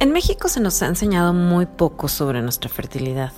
[0.00, 3.32] En México se nos ha enseñado muy poco sobre nuestra fertilidad.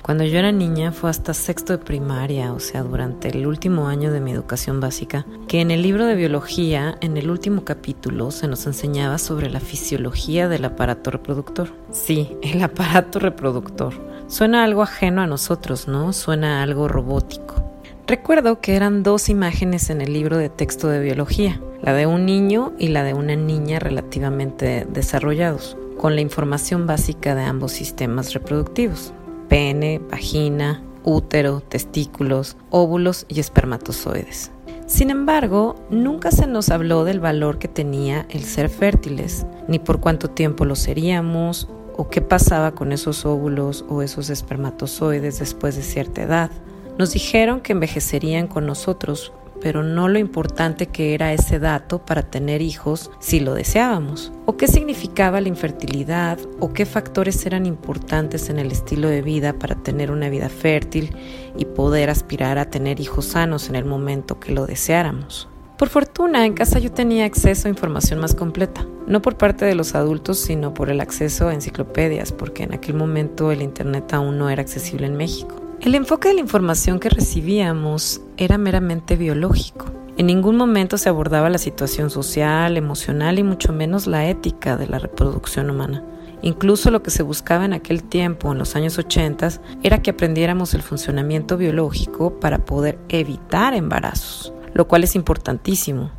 [0.00, 4.10] Cuando yo era niña fue hasta sexto de primaria, o sea, durante el último año
[4.10, 8.48] de mi educación básica, que en el libro de biología, en el último capítulo, se
[8.48, 11.68] nos enseñaba sobre la fisiología del aparato reproductor.
[11.90, 13.92] Sí, el aparato reproductor.
[14.26, 16.14] Suena algo ajeno a nosotros, ¿no?
[16.14, 17.62] Suena algo robótico.
[18.06, 22.24] Recuerdo que eran dos imágenes en el libro de texto de biología, la de un
[22.24, 28.32] niño y la de una niña relativamente desarrollados, con la información básica de ambos sistemas
[28.32, 29.12] reproductivos
[29.48, 34.50] pene, vagina, útero, testículos, óvulos y espermatozoides.
[34.86, 40.00] Sin embargo, nunca se nos habló del valor que tenía el ser fértiles, ni por
[40.00, 45.82] cuánto tiempo lo seríamos, o qué pasaba con esos óvulos o esos espermatozoides después de
[45.82, 46.50] cierta edad.
[46.98, 52.22] Nos dijeron que envejecerían con nosotros, pero no lo importante que era ese dato para
[52.22, 58.48] tener hijos si lo deseábamos, o qué significaba la infertilidad, o qué factores eran importantes
[58.48, 61.14] en el estilo de vida para tener una vida fértil
[61.56, 65.48] y poder aspirar a tener hijos sanos en el momento que lo deseáramos.
[65.78, 69.74] Por fortuna, en casa yo tenía acceso a información más completa, no por parte de
[69.74, 74.38] los adultos, sino por el acceso a enciclopedias, porque en aquel momento el Internet aún
[74.38, 75.65] no era accesible en México.
[75.80, 79.86] El enfoque de la información que recibíamos era meramente biológico.
[80.16, 84.86] En ningún momento se abordaba la situación social, emocional y mucho menos la ética de
[84.86, 86.02] la reproducción humana.
[86.42, 90.74] Incluso lo que se buscaba en aquel tiempo, en los años 80, era que aprendiéramos
[90.74, 96.10] el funcionamiento biológico para poder evitar embarazos, lo cual es importantísimo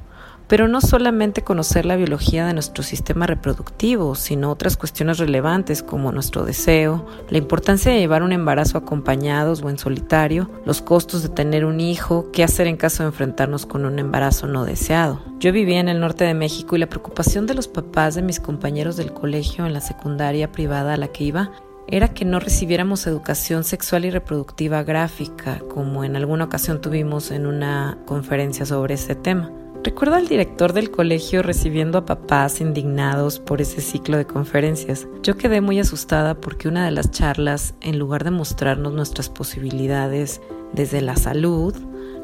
[0.47, 6.12] pero no solamente conocer la biología de nuestro sistema reproductivo, sino otras cuestiones relevantes como
[6.12, 11.30] nuestro deseo, la importancia de llevar un embarazo acompañados o en solitario, los costos de
[11.30, 15.22] tener un hijo, qué hacer en caso de enfrentarnos con un embarazo no deseado.
[15.40, 18.40] Yo vivía en el norte de México y la preocupación de los papás de mis
[18.40, 21.52] compañeros del colegio en la secundaria privada a la que iba
[21.88, 27.46] era que no recibiéramos educación sexual y reproductiva gráfica, como en alguna ocasión tuvimos en
[27.46, 29.52] una conferencia sobre ese tema.
[29.87, 35.07] Recuerdo al director del colegio recibiendo a papás indignados por ese ciclo de conferencias.
[35.23, 40.41] Yo quedé muy asustada porque una de las charlas, en lugar de mostrarnos nuestras posibilidades
[40.73, 41.73] desde la salud,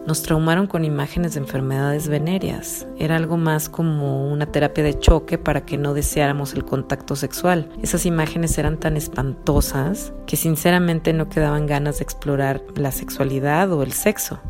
[0.06, 2.85] nos traumaron con imágenes de enfermedades venéreas.
[3.00, 7.69] Era algo más como una terapia de choque para que no deseáramos el contacto sexual.
[7.81, 13.84] Esas imágenes eran tan espantosas que sinceramente no quedaban ganas de explorar la sexualidad o
[13.84, 14.41] el sexo.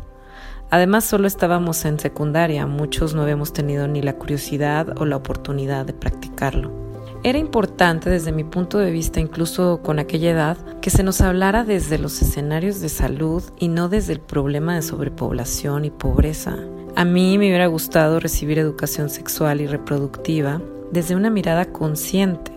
[0.70, 5.86] Además, solo estábamos en secundaria, muchos no habíamos tenido ni la curiosidad o la oportunidad
[5.86, 6.84] de practicarlo.
[7.22, 11.64] Era importante desde mi punto de vista, incluso con aquella edad, que se nos hablara
[11.64, 16.58] desde los escenarios de salud y no desde el problema de sobrepoblación y pobreza.
[16.96, 20.60] A mí me hubiera gustado recibir educación sexual y reproductiva
[20.92, 22.52] desde una mirada consciente,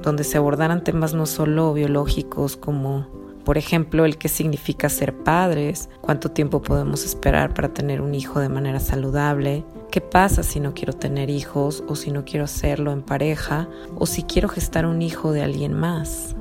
[0.00, 3.17] donde se abordaran temas no solo biológicos como
[3.48, 8.40] por ejemplo, el qué significa ser padres, cuánto tiempo podemos esperar para tener un hijo
[8.40, 12.92] de manera saludable, qué pasa si no quiero tener hijos o si no quiero hacerlo
[12.92, 13.66] en pareja
[13.96, 16.36] o si quiero gestar un hijo de alguien más.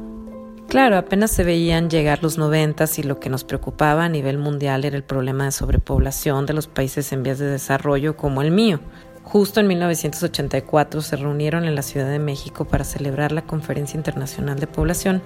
[0.68, 4.84] Claro, apenas se veían llegar los noventas y lo que nos preocupaba a nivel mundial
[4.84, 8.82] era el problema de sobrepoblación de los países en vías de desarrollo como el mío.
[9.24, 14.60] Justo en 1984 se reunieron en la Ciudad de México para celebrar la Conferencia Internacional
[14.60, 15.22] de Población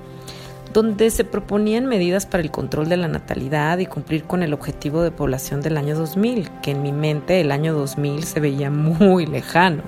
[0.74, 5.02] donde se proponían medidas para el control de la natalidad y cumplir con el objetivo
[5.02, 9.26] de población del año 2000, que en mi mente el año 2000 se veía muy
[9.26, 9.84] lejano.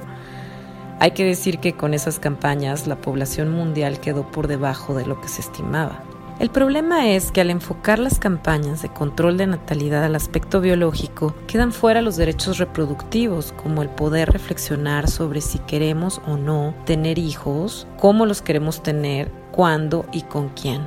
[1.00, 5.20] Hay que decir que con esas campañas la población mundial quedó por debajo de lo
[5.20, 6.04] que se estimaba.
[6.40, 11.36] El problema es que al enfocar las campañas de control de natalidad al aspecto biológico,
[11.48, 17.20] quedan fuera los derechos reproductivos, como el poder reflexionar sobre si queremos o no tener
[17.20, 20.82] hijos, cómo los queremos tener, cuándo y con quién.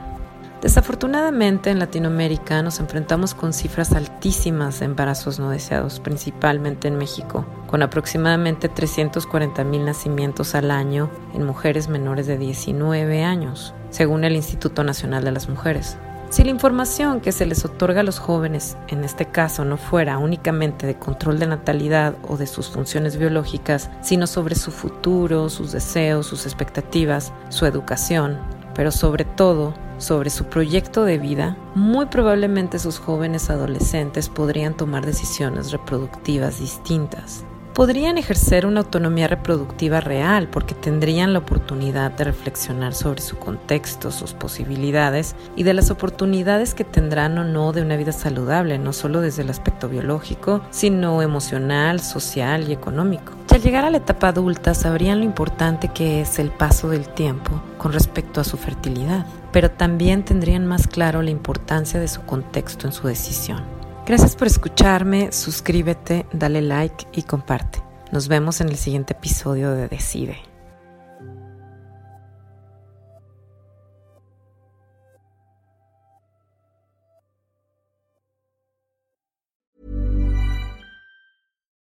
[0.60, 7.46] Desafortunadamente en Latinoamérica nos enfrentamos con cifras altísimas de embarazos no deseados, principalmente en México,
[7.66, 14.36] con aproximadamente 340 mil nacimientos al año en mujeres menores de 19 años según el
[14.36, 15.96] Instituto Nacional de las Mujeres.
[16.28, 20.18] Si la información que se les otorga a los jóvenes, en este caso, no fuera
[20.18, 25.72] únicamente de control de natalidad o de sus funciones biológicas, sino sobre su futuro, sus
[25.72, 28.38] deseos, sus expectativas, su educación,
[28.76, 35.06] pero sobre todo sobre su proyecto de vida, muy probablemente sus jóvenes adolescentes podrían tomar
[35.06, 37.46] decisiones reproductivas distintas
[37.76, 44.11] podrían ejercer una autonomía reproductiva real porque tendrían la oportunidad de reflexionar sobre su contexto,
[44.11, 48.94] sus posibilidades y de las oportunidades que tendrán o no de una vida saludable, no
[48.94, 53.34] solo desde el aspecto biológico, sino emocional, social y económico.
[53.50, 57.06] Y al llegar a la etapa adulta sabrían lo importante que es el paso del
[57.06, 62.23] tiempo con respecto a su fertilidad, pero también tendrían más claro la importancia de su
[62.23, 63.75] contexto en su decisión.
[64.06, 67.82] Gracias por escucharme, suscríbete, dale like y comparte.
[68.12, 70.37] Nos vemos en el siguiente episodio de Decide.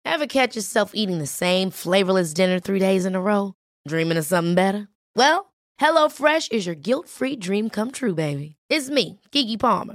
[0.04, 3.54] Ever catch yourself eating the same flavorless dinner three days in a row?
[3.86, 4.88] Dreaming of something better?
[5.14, 8.56] Well, HelloFresh is your guilt-free dream come true, baby.
[8.68, 9.94] It's me, Kiki Palmer.